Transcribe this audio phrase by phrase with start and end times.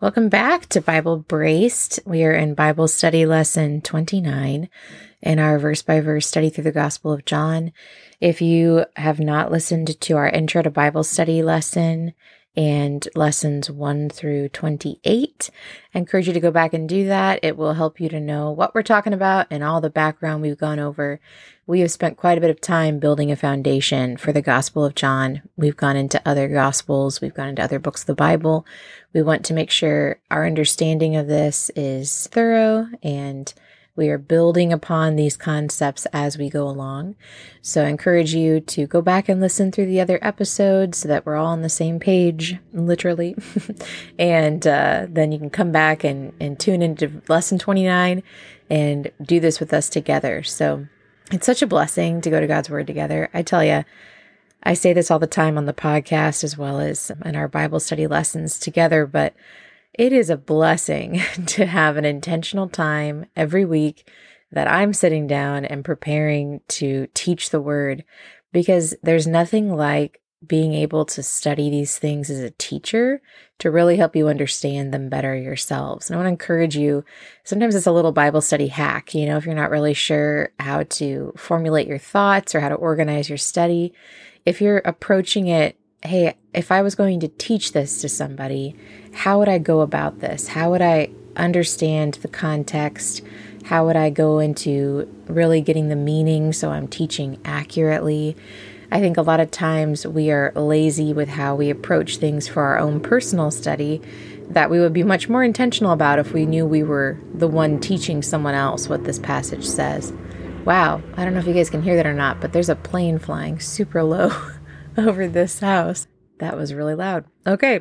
[0.00, 1.98] Welcome back to Bible Braced.
[2.06, 4.68] We are in Bible study lesson 29
[5.22, 7.72] in our verse by verse study through the Gospel of John.
[8.20, 12.14] If you have not listened to our intro to Bible study lesson,
[12.56, 15.50] and lessons 1 through 28.
[15.94, 17.40] I encourage you to go back and do that.
[17.42, 20.58] It will help you to know what we're talking about and all the background we've
[20.58, 21.20] gone over.
[21.66, 24.94] We have spent quite a bit of time building a foundation for the Gospel of
[24.94, 25.42] John.
[25.56, 28.66] We've gone into other Gospels, we've gone into other books of the Bible.
[29.12, 33.52] We want to make sure our understanding of this is thorough and
[33.98, 37.16] we are building upon these concepts as we go along.
[37.60, 41.26] So I encourage you to go back and listen through the other episodes so that
[41.26, 43.36] we're all on the same page, literally.
[44.18, 48.22] and uh, then you can come back and, and tune into lesson 29
[48.70, 50.44] and do this with us together.
[50.44, 50.86] So
[51.32, 53.28] it's such a blessing to go to God's Word together.
[53.34, 53.84] I tell you,
[54.62, 57.80] I say this all the time on the podcast as well as in our Bible
[57.80, 59.34] study lessons together, but
[59.94, 64.08] it is a blessing to have an intentional time every week
[64.50, 68.04] that I'm sitting down and preparing to teach the word
[68.52, 73.20] because there's nothing like being able to study these things as a teacher
[73.58, 76.08] to really help you understand them better yourselves.
[76.08, 77.04] And I want to encourage you.
[77.42, 80.84] Sometimes it's a little Bible study hack, you know, if you're not really sure how
[80.84, 83.92] to formulate your thoughts or how to organize your study.
[84.46, 88.76] If you're approaching it, hey, if I was going to teach this to somebody,
[89.12, 90.48] how would I go about this?
[90.48, 93.22] How would I understand the context?
[93.64, 98.36] How would I go into really getting the meaning so I'm teaching accurately?
[98.90, 102.62] I think a lot of times we are lazy with how we approach things for
[102.62, 104.00] our own personal study
[104.48, 107.78] that we would be much more intentional about if we knew we were the one
[107.80, 110.12] teaching someone else what this passage says.
[110.64, 112.76] Wow, I don't know if you guys can hear that or not, but there's a
[112.76, 114.30] plane flying super low
[115.06, 116.06] over this house.
[116.38, 117.24] That was really loud.
[117.46, 117.80] Okay,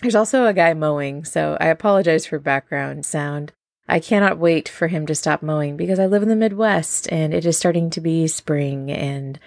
[0.00, 3.52] there's also a guy mowing, so I apologize for background sound.
[3.88, 7.34] I cannot wait for him to stop mowing because I live in the Midwest and
[7.34, 9.38] it is starting to be spring and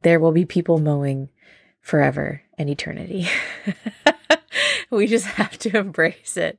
[0.00, 1.28] there will be people mowing
[1.82, 3.28] forever and eternity.
[4.90, 6.58] we just have to embrace it.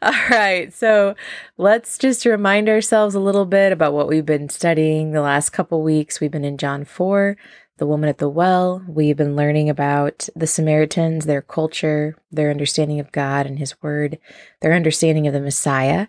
[0.00, 0.72] All right.
[0.72, 1.14] So
[1.58, 5.82] let's just remind ourselves a little bit about what we've been studying the last couple
[5.82, 6.20] weeks.
[6.20, 7.36] We've been in John 4,
[7.80, 8.84] the woman at the well.
[8.86, 14.18] We've been learning about the Samaritans, their culture, their understanding of God and His Word,
[14.60, 16.06] their understanding of the Messiah.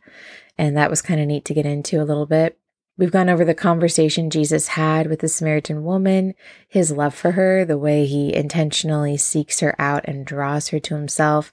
[0.58, 2.60] And that was kind of neat to get into a little bit.
[3.01, 6.35] We've gone over the conversation Jesus had with the Samaritan woman,
[6.69, 10.95] his love for her, the way he intentionally seeks her out and draws her to
[10.95, 11.51] himself.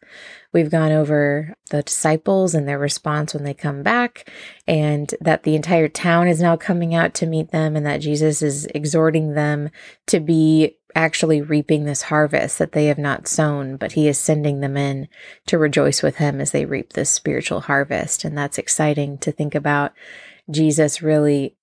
[0.52, 4.30] We've gone over the disciples and their response when they come back,
[4.66, 8.42] and that the entire town is now coming out to meet them, and that Jesus
[8.42, 9.70] is exhorting them
[10.08, 14.60] to be actually reaping this harvest that they have not sown, but he is sending
[14.60, 15.08] them in
[15.46, 18.22] to rejoice with him as they reap this spiritual harvest.
[18.22, 19.94] And that's exciting to think about
[20.50, 21.56] Jesus really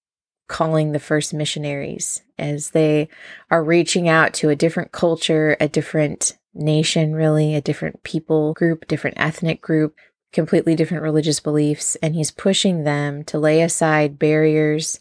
[0.48, 3.10] calling the first missionaries as they
[3.50, 8.88] are reaching out to a different culture, a different nation, really, a different people group,
[8.88, 9.96] different ethnic group,
[10.32, 11.96] completely different religious beliefs.
[12.02, 15.00] And he's pushing them to lay aside barriers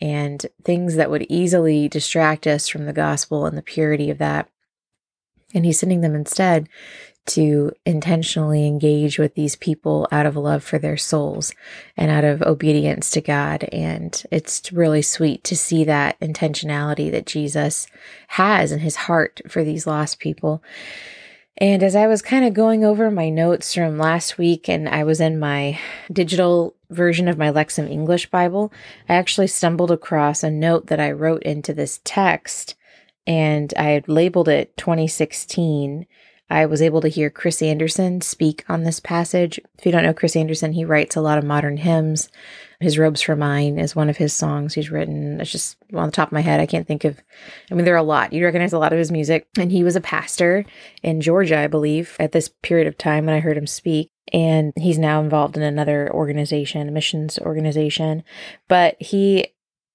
[0.00, 4.48] and things that would easily distract us from the gospel and the purity of that.
[5.54, 6.68] And he's sending them instead
[7.26, 11.54] to intentionally engage with these people out of love for their souls
[11.96, 13.64] and out of obedience to God.
[13.72, 17.86] And it's really sweet to see that intentionality that Jesus
[18.28, 20.62] has in his heart for these lost people.
[21.56, 25.04] And as I was kind of going over my notes from last week and I
[25.04, 25.78] was in my
[26.12, 28.72] digital version of my Lexham English Bible,
[29.08, 32.74] I actually stumbled across a note that I wrote into this text
[33.26, 36.06] and I had labeled it 2016
[36.50, 39.58] I was able to hear Chris Anderson speak on this passage.
[39.78, 42.28] If you don't know Chris Anderson, he writes a lot of modern hymns.
[42.80, 45.40] His Robes for Mine is one of his songs he's written.
[45.40, 46.60] It's just on the top of my head.
[46.60, 47.18] I can't think of,
[47.70, 48.34] I mean, there are a lot.
[48.34, 49.48] You recognize a lot of his music.
[49.58, 50.66] And he was a pastor
[51.02, 54.10] in Georgia, I believe, at this period of time when I heard him speak.
[54.32, 58.22] And he's now involved in another organization, a missions organization.
[58.68, 59.53] But he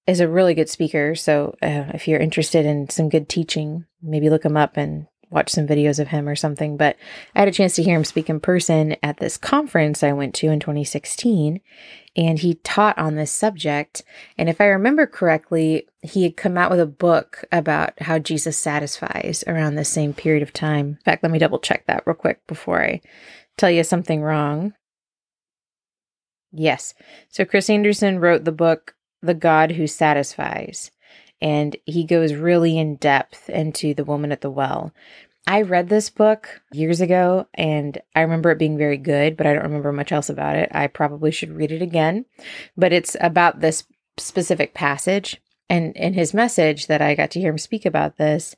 [0.10, 1.16] is a really good speaker.
[1.16, 5.52] So uh, if you're interested in some good teaching, maybe look him up and watch
[5.52, 6.96] some videos of him or something, but
[7.36, 10.34] I had a chance to hear him speak in person at this conference I went
[10.36, 11.62] to in 2016,
[12.16, 14.04] and he taught on this subject.
[14.38, 18.58] And if I remember correctly, he had come out with a book about how Jesus
[18.58, 20.88] satisfies around the same period of time.
[20.88, 23.02] In fact, let me double check that real quick before I
[23.58, 24.74] tell you something wrong.
[26.52, 26.96] Yes.
[27.30, 30.92] So Chris Anderson wrote the book, The God Who Satisfies
[31.42, 34.94] and he goes really in depth into the woman at the well.
[35.48, 39.54] I read this book years ago and I remember it being very good, but I
[39.54, 40.70] don't remember much else about it.
[40.74, 42.26] I probably should read it again.
[42.78, 43.86] But it's about this
[44.18, 45.42] specific passage.
[45.70, 48.56] And in his message that I got to hear him speak about this,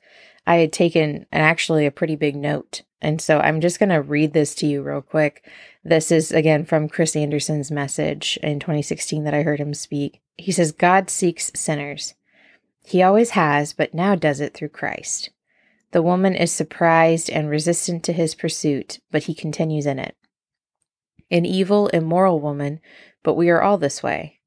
[0.48, 2.82] I had taken an, actually a pretty big note.
[3.02, 5.48] And so I'm just going to read this to you real quick.
[5.84, 10.22] This is again from Chris Anderson's message in 2016 that I heard him speak.
[10.38, 12.14] He says, God seeks sinners.
[12.86, 15.32] He always has, but now does it through Christ.
[15.92, 20.16] The woman is surprised and resistant to his pursuit, but he continues in it.
[21.32, 22.80] An evil, immoral woman,
[23.24, 24.40] but we are all this way.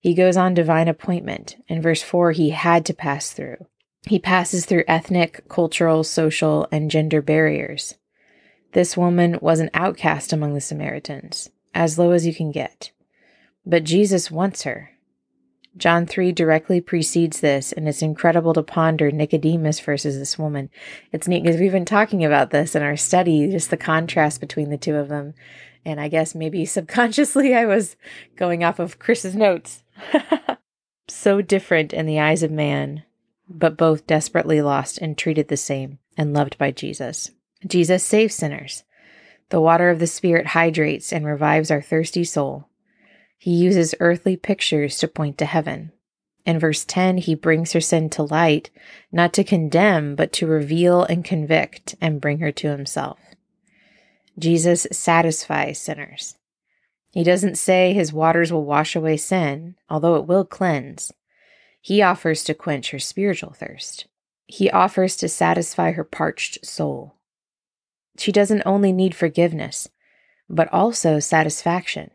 [0.00, 1.56] He goes on divine appointment.
[1.68, 3.66] In verse 4, he had to pass through.
[4.06, 7.94] He passes through ethnic, cultural, social, and gender barriers.
[8.74, 12.90] This woman was an outcast among the Samaritans, as low as you can get.
[13.64, 14.90] But Jesus wants her.
[15.76, 20.70] John 3 directly precedes this, and it's incredible to ponder Nicodemus versus this woman.
[21.12, 24.70] It's neat because we've been talking about this in our study, just the contrast between
[24.70, 25.34] the two of them.
[25.84, 27.94] And I guess maybe subconsciously I was
[28.34, 29.84] going off of Chris's notes.
[31.08, 33.04] so different in the eyes of man,
[33.48, 37.30] but both desperately lost and treated the same and loved by Jesus.
[37.66, 38.84] Jesus saves sinners.
[39.50, 42.68] The water of the Spirit hydrates and revives our thirsty soul.
[43.38, 45.92] He uses earthly pictures to point to heaven.
[46.46, 48.70] In verse 10, he brings her sin to light,
[49.10, 53.18] not to condemn, but to reveal and convict and bring her to himself.
[54.38, 56.36] Jesus satisfies sinners.
[57.12, 61.12] He doesn't say his waters will wash away sin, although it will cleanse.
[61.80, 64.06] He offers to quench her spiritual thirst.
[64.46, 67.13] He offers to satisfy her parched soul.
[68.16, 69.88] She doesn't only need forgiveness,
[70.48, 72.10] but also satisfaction.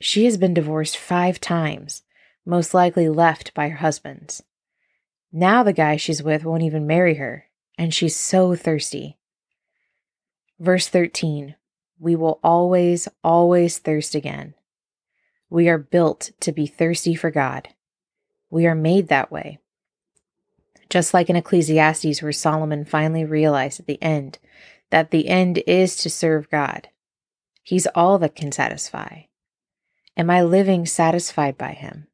[0.00, 2.02] She has been divorced five times,
[2.44, 4.42] most likely left by her husbands.
[5.32, 7.46] Now the guy she's with won't even marry her,
[7.76, 9.18] and she's so thirsty.
[10.58, 11.56] Verse 13
[11.98, 14.54] We will always, always thirst again.
[15.50, 17.68] We are built to be thirsty for God.
[18.50, 19.58] We are made that way.
[20.88, 24.38] Just like in Ecclesiastes, where Solomon finally realized at the end
[24.90, 26.88] that the end is to serve God.
[27.62, 29.22] He's all that can satisfy.
[30.16, 32.06] Am I living satisfied by him?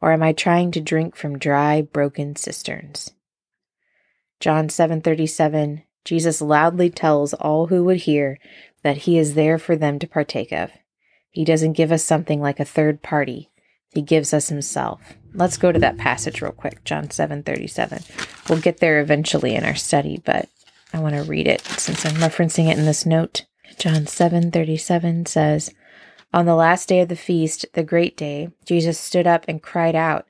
[0.00, 3.12] Or am I trying to drink from dry, broken cisterns?
[4.40, 8.38] John 7:37 Jesus loudly tells all who would hear
[8.82, 10.70] that he is there for them to partake of.
[11.30, 13.50] He doesn't give us something like a third party.
[13.92, 15.14] He gives us himself.
[15.34, 18.04] Let's go to that passage real quick, John 7:37.
[18.48, 20.48] We'll get there eventually in our study, but
[20.96, 23.44] I want to read it since I'm referencing it in this note.
[23.78, 25.74] John 7:37 says,
[26.32, 29.94] on the last day of the feast, the great day, Jesus stood up and cried
[29.94, 30.26] out,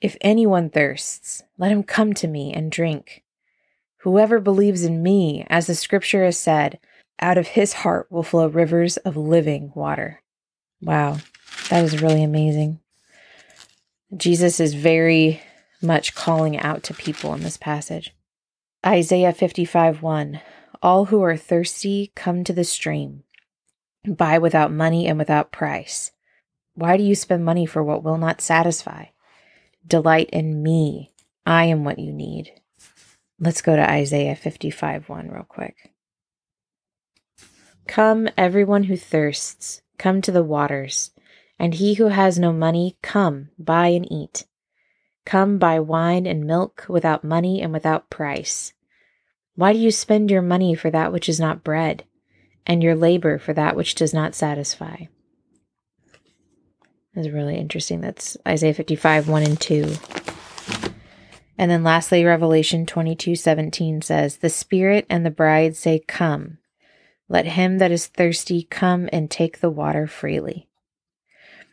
[0.00, 3.24] If anyone thirsts, let him come to me and drink.
[3.98, 6.78] Whoever believes in me, as the scripture has said,
[7.20, 10.22] out of his heart will flow rivers of living water.
[10.80, 11.18] Wow,
[11.68, 12.80] that is really amazing.
[14.16, 15.42] Jesus is very
[15.82, 18.14] much calling out to people in this passage.
[18.86, 20.40] Isaiah 55 1
[20.82, 23.24] All who are thirsty come to the stream
[24.08, 26.12] buy without money and without price.
[26.72, 29.06] Why do you spend money for what will not satisfy?
[29.86, 31.12] Delight in me.
[31.44, 32.52] I am what you need.
[33.38, 35.92] Let's go to Isaiah 55 1 real quick.
[37.86, 41.10] Come, everyone who thirsts, come to the waters,
[41.58, 44.46] and he who has no money, come, buy and eat.
[45.30, 48.72] Come, buy wine and milk without money and without price.
[49.54, 52.04] Why do you spend your money for that which is not bread?
[52.66, 55.06] and your labor for that which does not satisfy.
[57.14, 58.00] That's really interesting.
[58.00, 59.94] That's Isaiah 55, 1 and 2.
[61.58, 66.58] And then lastly, Revelation 22, 17 says, The Spirit and the bride say, Come.
[67.28, 70.68] Let him that is thirsty come and take the water freely.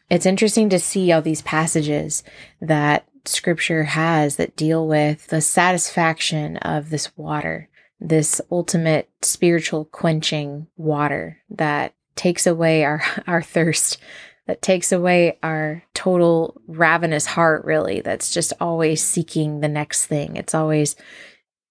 [0.09, 2.23] It's interesting to see all these passages
[2.61, 7.69] that scripture has that deal with the satisfaction of this water
[7.99, 13.97] this ultimate spiritual quenching water that takes away our, our thirst,
[14.45, 20.35] that takes away our total ravenous heart, really, that's just always seeking the next thing.
[20.35, 20.95] It's always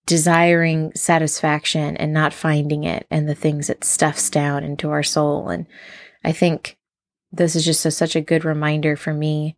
[0.04, 5.48] desiring satisfaction and not finding it and the things it stuffs down into our soul.
[5.48, 5.66] And
[6.22, 6.76] I think
[7.32, 9.56] this is just a, such a good reminder for me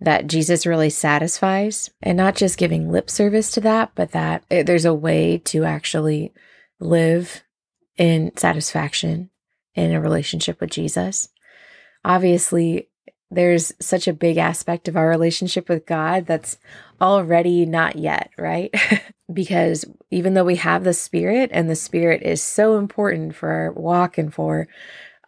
[0.00, 4.66] that Jesus really satisfies and not just giving lip service to that, but that it,
[4.66, 6.32] there's a way to actually
[6.78, 7.42] live
[7.96, 9.30] in satisfaction
[9.74, 11.28] in a relationship with Jesus.
[12.04, 12.88] Obviously,
[13.30, 16.58] there's such a big aspect of our relationship with God that's
[17.00, 18.74] already not yet, right?
[19.32, 23.72] because even though we have the Spirit, and the Spirit is so important for our
[23.72, 24.66] walk and for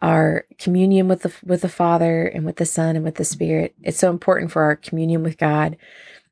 [0.03, 3.73] our communion with the with the Father and with the Son and with the Spirit,
[3.81, 5.77] it's so important for our communion with God.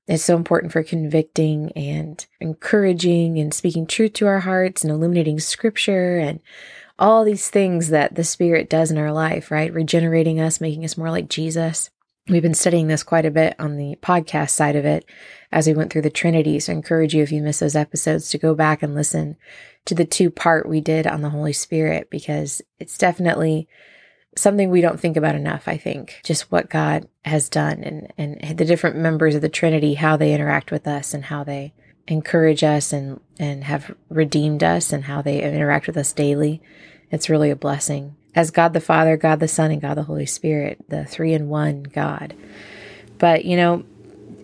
[0.08, 5.40] It's so important for convicting and encouraging and speaking truth to our hearts and illuminating
[5.40, 6.42] Scripture and
[7.00, 9.74] all these things that the Spirit does in our life, right?
[9.74, 11.92] Regenerating us, making us more like Jesus.
[12.28, 15.06] We've been studying this quite a bit on the podcast side of it
[15.52, 16.60] as we went through the Trinity.
[16.60, 19.38] So I encourage you, if you missed those episodes, to go back and listen
[19.86, 23.68] to the two part we did on the Holy Spirit because it's definitely
[24.38, 26.22] something we don't think about enough, I think.
[26.24, 30.34] Just what God has done and, and the different members of the Trinity, how they
[30.34, 31.74] interact with us and how they
[32.08, 36.62] encourage us and, and have redeemed us and how they interact with us daily.
[37.10, 40.26] It's really a blessing as God the Father, God the Son, and God the Holy
[40.26, 42.34] Spirit, the three in one God.
[43.18, 43.84] But, you know,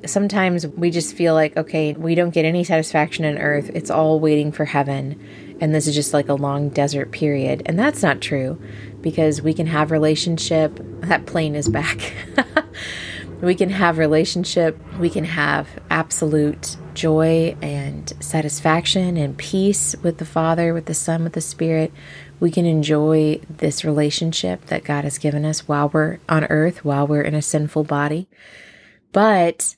[0.05, 3.71] sometimes we just feel like, okay, we don't get any satisfaction in earth.
[3.73, 5.19] It's all waiting for heaven.
[5.59, 7.63] And this is just like a long desert period.
[7.65, 8.61] And that's not true
[9.01, 10.79] because we can have relationship.
[11.07, 12.11] That plane is back.
[13.41, 14.79] we can have relationship.
[14.99, 21.23] We can have absolute joy and satisfaction and peace with the Father, with the Son,
[21.23, 21.91] with the Spirit
[22.39, 27.07] we can enjoy this relationship that God has given us while we're on earth, while
[27.07, 28.27] we're in a sinful body.
[29.11, 29.75] But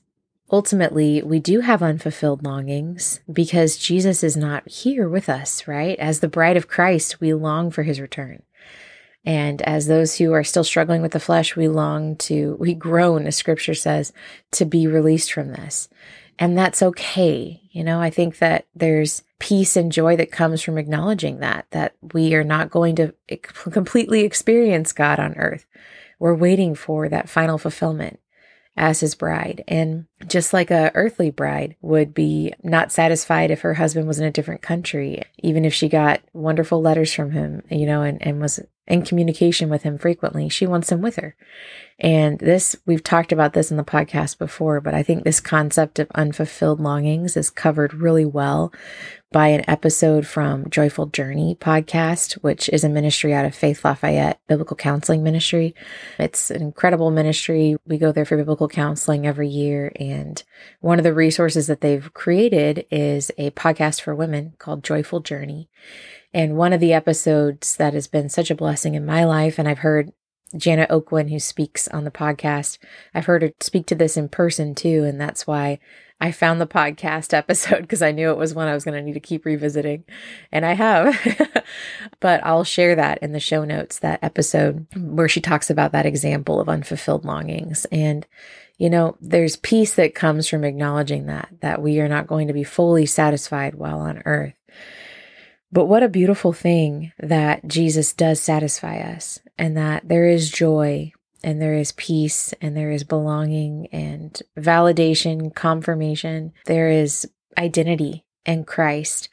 [0.52, 5.98] ultimately, we do have unfulfilled longings because Jesus is not here with us, right?
[5.98, 8.42] As the bride of Christ, we long for his return.
[9.24, 13.26] And as those who are still struggling with the flesh, we long to, we groan,
[13.26, 14.12] as scripture says,
[14.52, 15.88] to be released from this.
[16.38, 17.60] And that's okay.
[17.70, 21.96] You know, I think that there's peace and joy that comes from acknowledging that, that
[22.14, 25.66] we are not going to completely experience God on earth.
[26.18, 28.20] We're waiting for that final fulfillment
[28.80, 29.62] as his bride.
[29.68, 34.24] And just like a earthly bride would be not satisfied if her husband was in
[34.24, 38.40] a different country, even if she got wonderful letters from him, you know, and, and
[38.40, 41.36] was in communication with him frequently, she wants him with her.
[42.00, 45.98] And this, we've talked about this in the podcast before, but I think this concept
[45.98, 48.72] of unfulfilled longings is covered really well
[49.32, 54.40] by an episode from Joyful Journey podcast, which is a ministry out of Faith Lafayette
[54.48, 55.74] Biblical Counseling Ministry.
[56.18, 57.76] It's an incredible ministry.
[57.84, 59.92] We go there for biblical counseling every year.
[59.96, 60.42] And
[60.80, 65.68] one of the resources that they've created is a podcast for women called Joyful Journey.
[66.32, 69.68] And one of the episodes that has been such a blessing in my life, and
[69.68, 70.12] I've heard
[70.56, 72.78] Janet Aucoin, who speaks on the podcast,
[73.14, 75.04] I've heard her speak to this in person too.
[75.04, 75.78] And that's why
[76.20, 79.02] I found the podcast episode because I knew it was one I was going to
[79.02, 80.04] need to keep revisiting.
[80.52, 81.16] And I have.
[82.20, 86.06] but I'll share that in the show notes, that episode where she talks about that
[86.06, 87.86] example of unfulfilled longings.
[87.92, 88.26] And,
[88.76, 92.54] you know, there's peace that comes from acknowledging that, that we are not going to
[92.54, 94.54] be fully satisfied while on earth.
[95.72, 101.12] But what a beautiful thing that Jesus does satisfy us and that there is joy
[101.44, 106.52] and there is peace and there is belonging and validation, confirmation.
[106.66, 109.28] There is identity in Christ.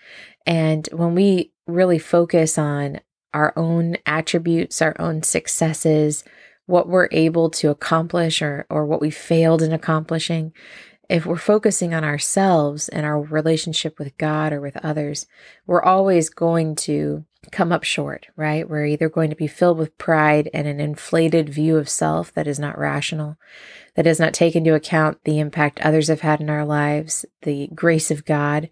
[0.46, 3.02] And when we really focus on
[3.34, 6.24] our own attributes, our own successes,
[6.66, 10.54] what we're able to accomplish or, or what we failed in accomplishing,
[11.10, 15.26] if we're focusing on ourselves and our relationship with God or with others,
[15.66, 18.70] we're always going to come up short, right?
[18.70, 22.48] We're either going to be filled with pride and an inflated view of self that
[22.48, 23.38] is not rational,
[23.96, 27.68] that does not take into account the impact others have had in our lives, the
[27.74, 28.70] grace of God,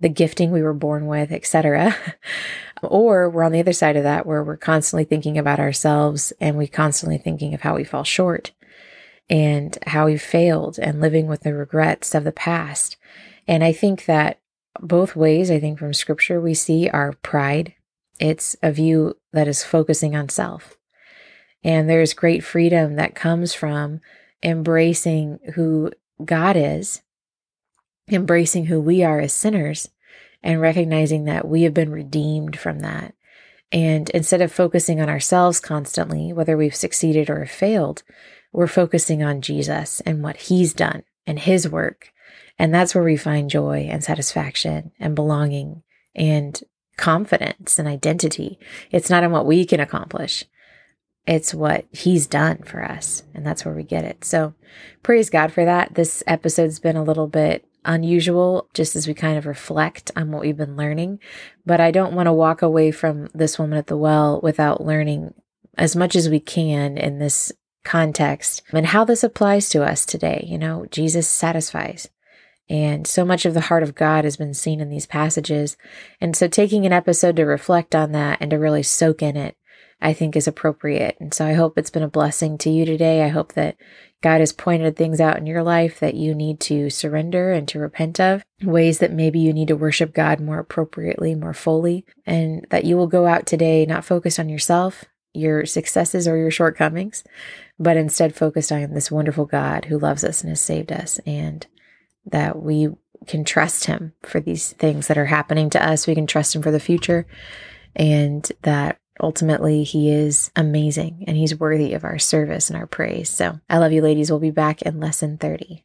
[0.00, 1.94] the gifting we were born with, etc.
[2.82, 6.56] or we're on the other side of that where we're constantly thinking about ourselves and
[6.56, 8.52] we constantly thinking of how we fall short
[9.30, 12.96] and how we failed and living with the regrets of the past.
[13.46, 14.40] And I think that
[14.80, 17.74] both ways, I think from scripture, we see our pride
[18.18, 20.76] it's a view that is focusing on self.
[21.62, 24.00] And there's great freedom that comes from
[24.42, 25.90] embracing who
[26.24, 27.02] God is,
[28.10, 29.88] embracing who we are as sinners,
[30.42, 33.14] and recognizing that we have been redeemed from that.
[33.70, 38.02] And instead of focusing on ourselves constantly, whether we've succeeded or failed,
[38.52, 42.12] we're focusing on Jesus and what he's done and his work.
[42.58, 45.82] And that's where we find joy and satisfaction and belonging
[46.14, 46.60] and
[46.96, 48.58] confidence and identity.
[48.90, 50.44] It's not in what we can accomplish.
[51.26, 53.22] It's what he's done for us.
[53.34, 54.24] And that's where we get it.
[54.24, 54.54] So
[55.02, 55.94] praise God for that.
[55.94, 60.42] This episode's been a little bit unusual just as we kind of reflect on what
[60.42, 61.20] we've been learning.
[61.64, 65.34] But I don't want to walk away from this woman at the well without learning
[65.76, 67.52] as much as we can in this
[67.88, 70.44] context and how this applies to us today.
[70.46, 72.08] You know, Jesus satisfies.
[72.70, 75.78] And so much of the heart of God has been seen in these passages.
[76.20, 79.56] And so taking an episode to reflect on that and to really soak in it,
[80.02, 81.16] I think is appropriate.
[81.18, 83.24] And so I hope it's been a blessing to you today.
[83.24, 83.76] I hope that
[84.20, 87.78] God has pointed things out in your life that you need to surrender and to
[87.78, 92.66] repent of, ways that maybe you need to worship God more appropriately, more fully, and
[92.70, 97.24] that you will go out today not focused on yourself, your successes, or your shortcomings,
[97.78, 101.66] but instead focused on this wonderful God who loves us and has saved us, and
[102.26, 102.88] that we
[103.26, 106.06] can trust Him for these things that are happening to us.
[106.06, 107.26] We can trust Him for the future,
[107.94, 113.28] and that ultimately he is amazing and he's worthy of our service and our praise.
[113.28, 114.30] So I love you, ladies.
[114.30, 115.84] We'll be back in lesson 30.